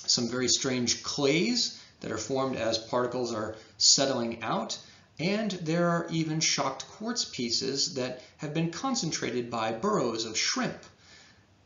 [0.07, 4.79] some very strange clays that are formed as particles are settling out,
[5.19, 10.79] and there are even shocked quartz pieces that have been concentrated by burrows of shrimp.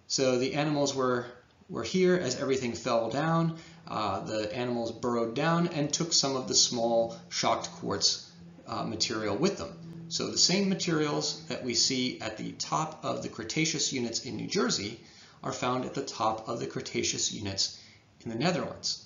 [0.06, 1.26] So the animals were,
[1.68, 3.58] were here as everything fell down.
[3.88, 8.30] Uh, the animals burrowed down and took some of the small shocked quartz
[8.68, 9.76] uh, material with them.
[10.08, 14.36] So the same materials that we see at the top of the Cretaceous units in
[14.36, 15.00] New Jersey
[15.42, 17.80] are found at the top of the Cretaceous units
[18.24, 19.04] in the Netherlands.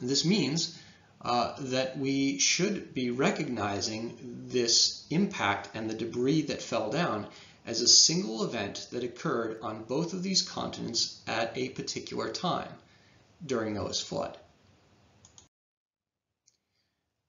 [0.00, 0.78] This means
[1.20, 7.28] uh, that we should be recognizing this impact and the debris that fell down
[7.66, 12.68] as a single event that occurred on both of these continents at a particular time
[13.44, 14.36] during Noah's flood.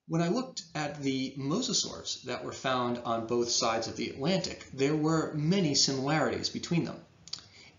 [0.08, 4.70] When I looked at the mosasaurs that were found on both sides of the Atlantic,
[4.72, 7.00] there were many similarities between them.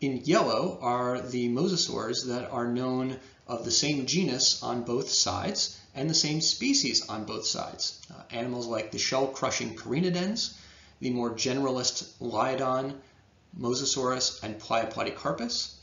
[0.01, 5.79] In yellow are the mosasaurs that are known of the same genus on both sides,
[5.95, 7.99] and the same species on both sides.
[8.11, 10.53] Uh, animals like the shell-crushing Carinodens,
[10.99, 12.93] the more generalist Leiodon,
[13.59, 15.73] Mosasaurus, and Plioplatecarpus.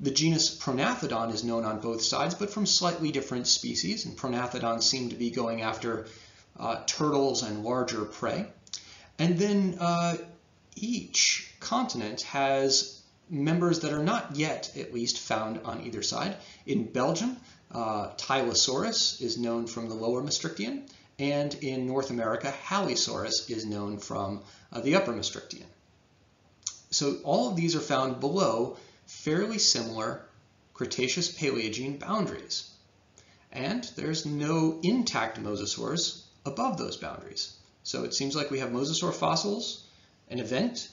[0.00, 4.82] The genus Prognathodon is known on both sides, but from slightly different species, and Prognathodons
[4.82, 6.06] seem to be going after
[6.58, 8.46] uh, turtles and larger prey.
[9.18, 10.16] And then uh,
[10.74, 16.36] each continent has members that are not yet, at least, found on either side.
[16.66, 17.36] In Belgium,
[17.70, 20.84] uh, Tylosaurus is known from the lower Maastrichtian,
[21.18, 25.66] and in North America, Halisaurus is known from uh, the upper Maastrichtian.
[26.90, 30.26] So all of these are found below fairly similar
[30.74, 32.70] Cretaceous-Paleogene boundaries.
[33.52, 37.56] And there's no intact mosasaurs above those boundaries.
[37.84, 39.84] So it seems like we have mosasaur fossils,
[40.28, 40.88] an event,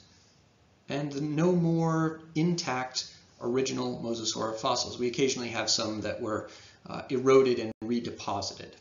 [0.92, 3.10] and no more intact
[3.42, 5.00] original mosasaur fossils.
[5.00, 6.50] We occasionally have some that were
[6.88, 8.72] uh, eroded and redeposited.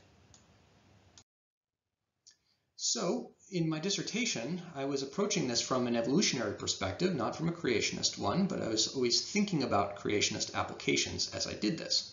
[2.77, 7.53] So in my dissertation, I was approaching this from an evolutionary perspective, not from a
[7.53, 12.13] creationist one, but I was always thinking about creationist applications as I did this.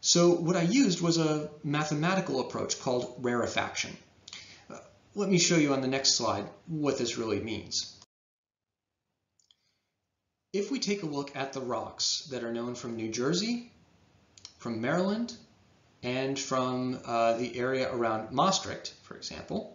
[0.00, 3.96] So what I used was a mathematical approach called rarefaction.
[4.68, 4.78] Uh,
[5.14, 8.01] let me show you on the next slide what this really means.
[10.52, 13.72] If we take a look at the rocks that are known from New Jersey
[14.58, 15.34] from Maryland
[16.02, 19.74] and from uh, the area around Maastricht, for example,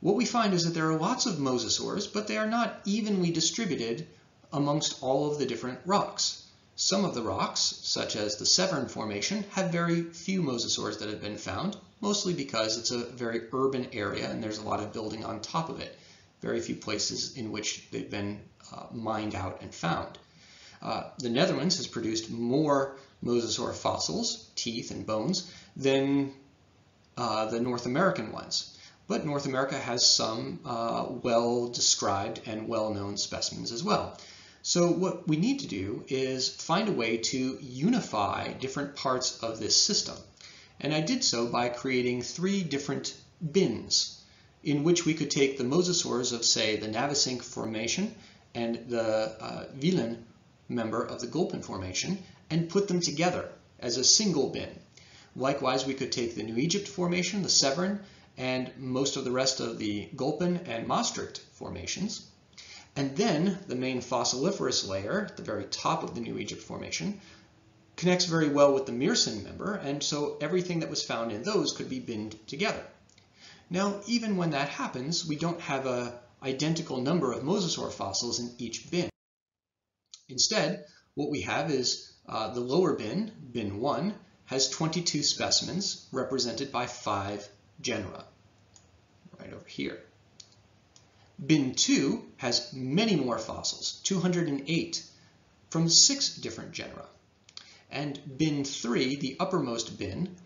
[0.00, 3.30] what we find is that there are lots of mosasaurs, but they are not evenly
[3.30, 4.06] distributed
[4.52, 6.44] amongst all of the different rocks.
[6.76, 11.22] Some of the rocks, such as the Severn Formation, have very few mosasaurs that have
[11.22, 15.24] been found, mostly because it's a very urban area and there's a lot of building
[15.24, 15.96] on top of it.
[16.42, 18.40] Very few places in which they've been
[18.72, 20.18] uh, mined out and found.
[20.82, 26.32] Uh, the Netherlands has produced more mosasaur fossils, teeth and bones, than
[27.16, 28.76] uh, the North American ones.
[29.06, 34.18] But North America has some uh, well-described and well-known specimens as well.
[34.62, 39.60] So what we need to do is find a way to unify different parts of
[39.60, 40.16] this system.
[40.80, 43.14] And I did so by creating three different
[43.52, 44.21] bins
[44.62, 48.14] in which we could take the mosasaurs of, say, the Navesink Formation
[48.54, 49.66] and the uh,
[50.68, 52.18] member of the Gulpen Formation
[52.50, 53.48] and put them together
[53.80, 54.68] as a single bin.
[55.34, 58.00] Likewise, we could take the New Egypt Formation, the Severn,
[58.36, 62.26] and most of the rest of the Gulpen and Maastricht formations.
[62.94, 67.20] And then the main fossiliferous layer, the very top of the New Egypt Formation,
[67.96, 71.72] connects very well with the Meerssen member, and so everything that was found in those
[71.72, 72.84] could be binned together.
[73.70, 78.54] Now, even when that happens, we don't have a identical number of mosasaur fossils in
[78.58, 79.08] each bin.
[80.28, 80.84] Instead,
[81.14, 84.14] what we have is uh, the lower bin, bin 1,
[84.46, 87.48] has 22 specimens represented by five
[87.80, 88.24] genera,
[89.38, 90.02] right over here.
[91.44, 95.04] Bin 2 has many more fossils, 208,
[95.70, 97.06] from six different genera.
[97.90, 100.36] And bin 3, the uppermost bin,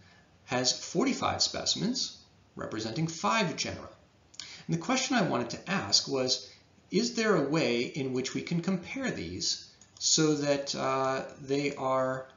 [0.45, 2.16] has 45 specimens
[2.57, 3.89] representing five genera.
[4.67, 6.51] And the question I wanted to ask was,
[6.91, 9.67] is there a way in which we can compare these
[9.99, 12.29] so that uh, they are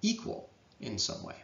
[0.00, 0.48] equal
[0.80, 1.36] in some way?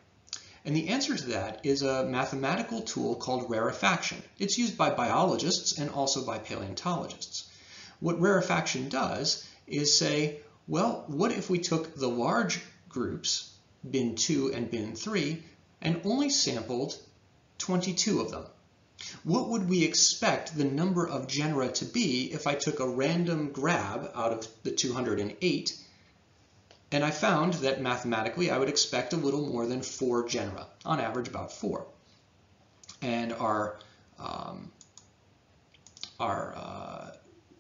[0.65, 4.23] And the answer to that is a mathematical tool called rarefaction.
[4.39, 7.51] It's used by biologists and also by paleontologists.
[8.01, 13.51] What rarefaction does is say, well, what if we took the large groups,
[13.89, 15.43] bin 2 and bin 3,
[15.83, 16.99] and only sampled
[17.59, 18.47] 22 of them?
[19.23, 23.51] What would we expect the number of genera to be if I took a random
[23.51, 25.79] grab out of the 208
[26.95, 31.01] and I found that mathematically I would expect a little more than four genera, on
[31.01, 31.87] average about four.
[33.03, 33.81] And our,
[34.21, 34.71] um,
[36.21, 37.11] our uh,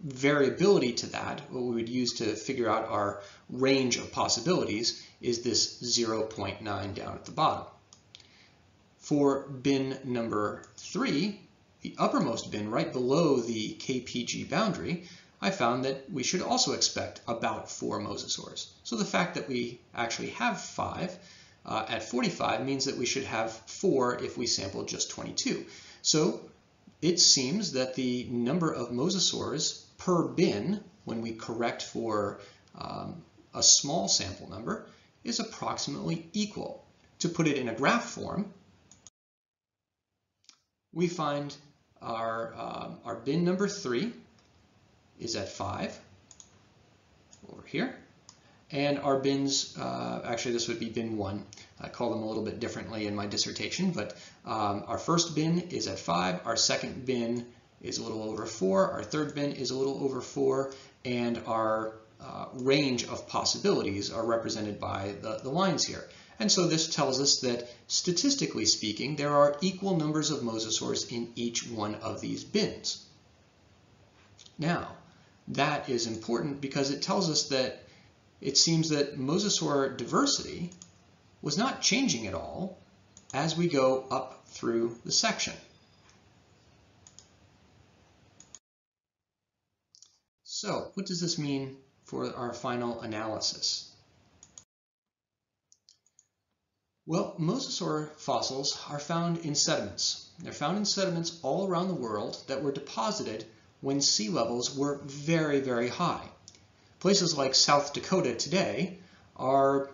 [0.00, 5.42] variability to that, what we would use to figure out our range of possibilities, is
[5.42, 6.62] this 0.9
[6.94, 7.66] down at the bottom.
[9.04, 11.40] For bin number three,
[11.82, 15.06] the uppermost bin right below the KPG boundary,
[15.42, 18.68] I found that we should also expect about four mosasaurs.
[18.82, 21.18] So the fact that we actually have five
[21.66, 25.66] uh, at 45 means that we should have four if we sampled just 22.
[26.00, 26.40] So
[27.02, 32.40] it seems that the number of mosasaurs per bin, when we correct for
[32.74, 33.22] um,
[33.54, 34.86] a small sample number,
[35.24, 36.86] is approximately equal.
[37.18, 38.54] To put it in a graph form,
[40.94, 41.54] we find
[42.00, 44.12] our, um, our bin number three
[45.20, 45.98] is at 5
[47.52, 47.96] over here.
[48.70, 51.44] And our bins, uh, actually this would be bin 1.
[51.80, 55.60] I call them a little bit differently in my dissertation, but um, our first bin
[55.70, 57.46] is at 5, our second bin
[57.82, 60.72] is a little over 4, our third bin is a little over 4,
[61.04, 66.08] and our uh, range of possibilities are represented by the, the lines here.
[66.38, 71.32] And so this tells us that statistically speaking, there are equal numbers of mosasaurs in
[71.36, 73.04] each one of these bins.
[74.58, 74.96] Now,
[75.48, 77.84] that is important because it tells us that
[78.40, 80.70] it seems that mosasaur diversity
[81.40, 82.78] was not changing at all
[83.32, 85.54] as we go up through the section.
[90.44, 93.93] So what does this mean for our final analysis?
[97.06, 100.26] Well, mosasaur fossils are found in sediments.
[100.38, 103.44] They're found in sediments all around the world that were deposited
[103.82, 106.26] when sea levels were very, very high.
[107.00, 109.00] Places like South Dakota today
[109.36, 109.90] are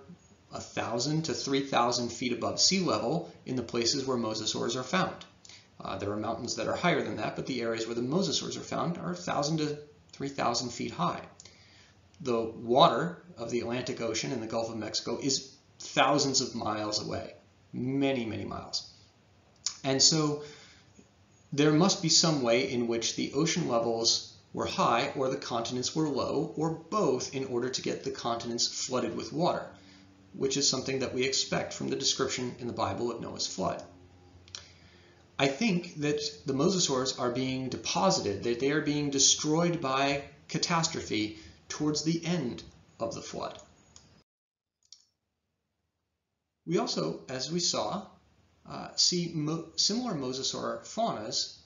[0.50, 5.24] 1,000 to 3,000 feet above sea level in the places where mosasaurs are found.
[5.80, 8.56] Uh, there are mountains that are higher than that, but the areas where the mosasaurs
[8.56, 9.78] are found are 1,000 to
[10.12, 11.22] 3,000 feet high.
[12.20, 17.04] The water of the Atlantic Ocean and the Gulf of Mexico is thousands of miles
[17.04, 17.34] away,
[17.72, 18.88] many, many miles.
[19.82, 20.42] And so
[21.52, 25.96] there must be some way in which the ocean levels were high or the continents
[25.96, 29.66] were low or both in order to get the continents flooded with water,
[30.34, 33.82] which is something that we expect from the description in the Bible of Noah's flood.
[35.38, 41.38] I think that the mosasaurs are being deposited, that they are being destroyed by catastrophe
[41.68, 42.62] towards the end
[42.98, 43.58] of the flood.
[46.66, 48.06] We also, as we saw,
[48.68, 51.56] uh, see mo similar mosasaur faunas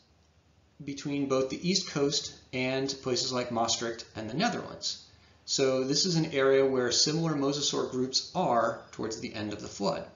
[0.83, 5.05] between both the east coast and places like Maastricht and the Netherlands.
[5.47, 9.69] So this is an area where similar mosasaur groups are towards the end of the
[9.69, 10.07] flood.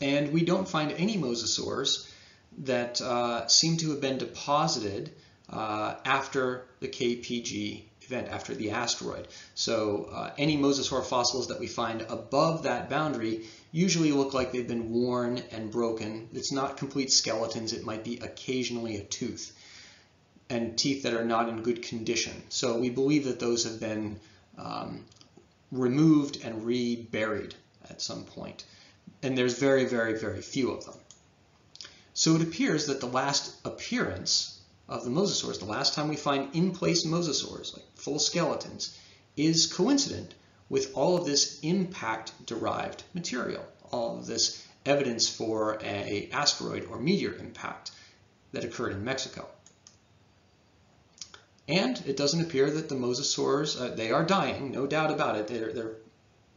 [0.00, 2.08] And we don't find any mosasaurs
[2.58, 5.10] that uh, seem to have been deposited
[5.48, 9.28] uh, after the KPG event, after the asteroid.
[9.54, 14.66] So uh, any mosasaur fossils that we find above that boundary usually look like they've
[14.66, 16.28] been worn and broken.
[16.32, 19.52] It's not complete skeletons, it might be occasionally a tooth
[20.48, 22.32] and teeth that are not in good condition.
[22.48, 24.20] So we believe that those have been
[24.56, 25.04] um,
[25.72, 27.54] removed and reburied
[27.90, 28.64] at some point.
[29.22, 30.94] And there's very, very, very few of them.
[32.14, 34.55] So it appears that the last appearance
[34.88, 38.96] of the mosasaurs, the last time we find in-place mosasaurs, like full skeletons,
[39.36, 40.34] is coincident
[40.68, 47.34] with all of this impact-derived material, all of this evidence for a asteroid or meteor
[47.34, 47.90] impact
[48.52, 49.48] that occurred in Mexico.
[51.68, 55.48] And it doesn't appear that the mosasaurs, uh, they are dying, no doubt about it.
[55.48, 55.96] Their, their,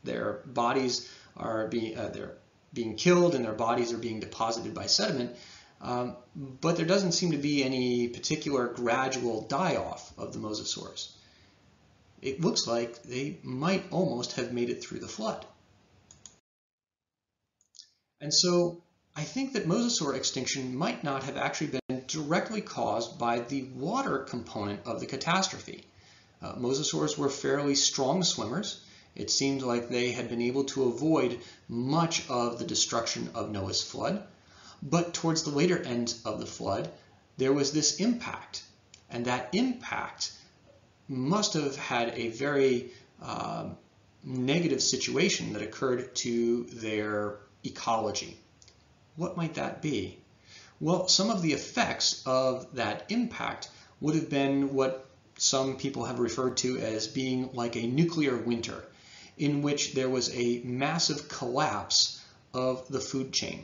[0.03, 2.38] their bodies are being, uh, they're
[2.73, 5.36] being killed and their bodies are being deposited by sediment.
[5.82, 11.09] Um, but there doesn't seem to be any particular gradual die-off of the mosasaurs
[12.21, 15.45] it looks like they might almost have made it through the flood.
[18.21, 18.82] And so
[19.15, 24.19] I think that mosasaur extinction might not have actually been directly caused by the water
[24.19, 25.86] component of the catastrophe.
[26.41, 28.82] Uh, mosasaurs were fairly strong swimmers.
[29.15, 33.82] It seemed like they had been able to avoid much of the destruction of Noah's
[33.82, 34.23] flood.
[34.82, 36.89] But towards the later end of the flood,
[37.38, 38.63] there was this impact.
[39.09, 40.32] And that impact
[41.07, 43.69] must have had a very uh,
[44.23, 48.38] negative situation that occurred to their ecology.
[49.15, 50.19] What might that be?
[50.80, 53.69] Well, some of the effects of that impact
[53.99, 58.86] would have been what some people have referred to as being like a nuclear winter,
[59.38, 62.23] in which there was a massive collapse
[62.53, 63.63] of the food chain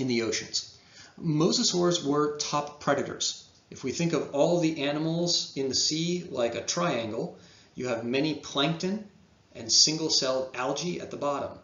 [0.00, 0.76] in the oceans.
[1.22, 3.44] Mosasaurs were top predators.
[3.70, 7.38] If we think of all the animals in the sea like a triangle,
[7.74, 9.08] you have many plankton
[9.54, 11.58] and single-celled algae at the bottom.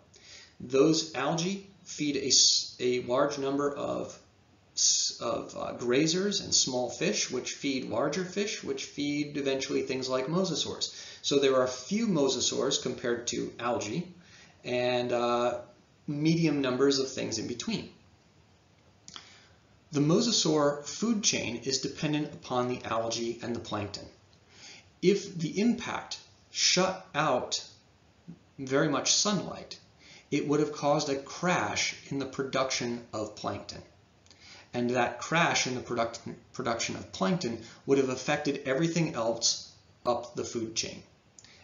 [0.61, 2.33] Those algae feed a,
[2.81, 4.19] a large number of,
[5.21, 10.27] of uh, grazers and small fish, which feed larger fish, which feed eventually things like
[10.27, 10.95] mosasaurs.
[11.23, 14.09] So there are few mosasaurs compared to algae,
[14.65, 15.59] and uh,
[16.07, 17.91] medium numbers of things in between.
[19.97, 24.05] The mosasaur food chain is dependent upon the algae and the plankton.
[25.01, 26.19] If the impact
[26.51, 27.65] shut out
[28.59, 29.79] very much sunlight,
[30.31, 33.81] it would have caused a crash in the production of plankton.
[34.75, 36.21] And that crash in the product,
[36.53, 39.73] production of plankton would have affected everything else
[40.05, 41.05] up the food chain.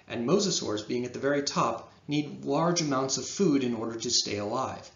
[0.08, 4.10] And mosasaurs, being at the very top, need large amounts of food in order to
[4.10, 4.90] stay alive.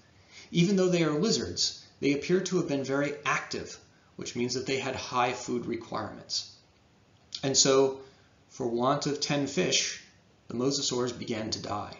[0.50, 3.78] Even though they are lizards, they appear to have been very active,
[4.16, 6.52] which means that they had high food requirements.
[7.42, 8.00] And so,
[8.48, 10.02] for want of 10 fish,
[10.48, 11.96] the mosasaurs began to die,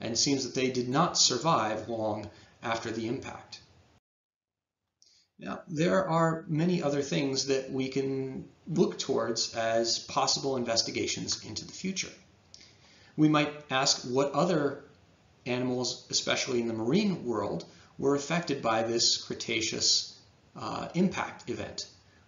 [0.00, 2.30] and it seems that they did not survive long
[2.62, 3.60] after the impact.
[5.38, 11.64] Now, there are many other things that we can look towards as possible investigations into
[11.64, 12.12] the future.
[13.16, 14.84] We might ask what other
[15.44, 17.64] animals, especially in the marine world,
[17.98, 20.18] were affected by this Cretaceous
[20.56, 21.86] uh, impact event.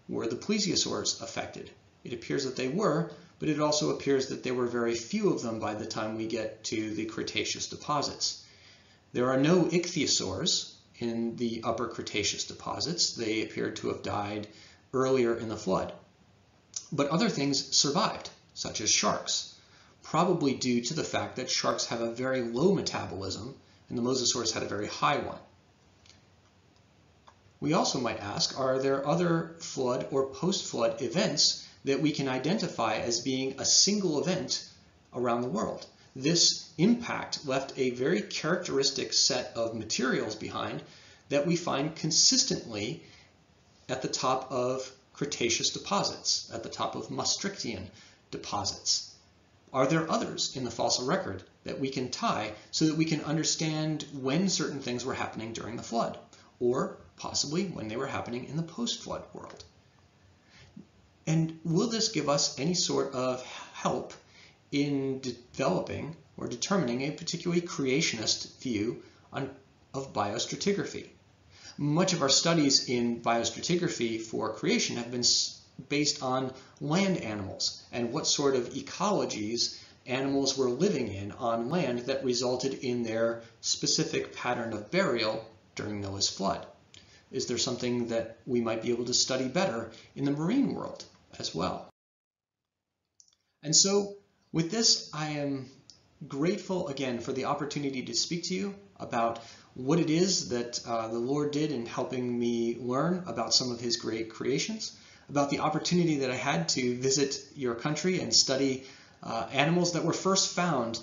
[0.09, 1.71] Were the plesiosaurs affected?
[2.05, 5.43] It appears that they were, but it also appears that there were very few of
[5.43, 8.45] them by the time we get to the Cretaceous deposits.
[9.13, 13.15] There are no ichthyosaurs in the upper Cretaceous deposits.
[13.15, 14.49] They appear to have died
[14.93, 15.93] earlier in the flood.
[16.93, 19.55] But other things survived, such as sharks,
[20.03, 23.55] probably due to the fact that sharks have a very low metabolism
[23.89, 25.39] and the mosasaurs had a very high one.
[27.65, 32.97] We also might ask, are there other flood or post-flood events that we can identify
[32.97, 34.69] as being a single event
[35.15, 35.87] around the world?
[36.15, 40.83] This impact left a very characteristic set of materials behind
[41.31, 43.03] that we find consistently
[43.89, 47.91] at the top of Cretaceous deposits, at the top of Maastrichtian
[48.31, 49.15] deposits.
[49.73, 53.23] Are there others in the fossil record that we can tie so that we can
[53.23, 56.19] understand when certain things were happening during the flood?
[56.61, 59.65] Or possibly when they were happening in the post-flood world.
[61.27, 63.43] And will this give us any sort of
[63.73, 64.13] help
[64.73, 69.03] in developing or determining a particularly creationist view
[69.33, 69.51] on,
[69.95, 71.09] of biostratigraphy?
[71.79, 75.25] Much of our studies in biostratigraphy for creation have been
[75.89, 82.01] based on land animals and what sort of ecologies animals were living in on land
[82.01, 85.45] that resulted in their specific pattern of burial
[85.75, 86.67] during Noah's flood.
[87.31, 91.05] Is there something that we might be able to study better in the marine world
[91.39, 91.89] as well?
[93.63, 94.15] And so
[94.53, 95.71] with this, I am
[96.29, 99.41] grateful again for the opportunity to speak to you about
[99.75, 103.81] what it is that uh, the Lord did in helping me learn about some of
[103.81, 104.97] his great creations,
[105.29, 108.85] about the opportunity that I had to visit your country and study
[109.23, 111.01] uh, animals that were first found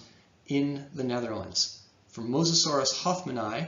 [0.48, 3.68] in the Netherlands, from Mosasaurus hoffmanni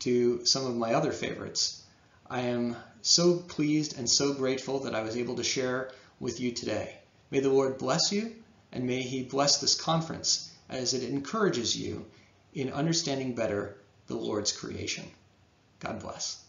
[0.00, 1.82] to some of my other favorites.
[2.28, 6.52] I am so pleased and so grateful that I was able to share with you
[6.52, 6.98] today.
[7.30, 8.34] May the Lord bless you
[8.72, 12.06] and may he bless this conference as it encourages you
[12.54, 13.76] in understanding better
[14.06, 15.04] the Lord's creation.
[15.80, 16.44] God bless.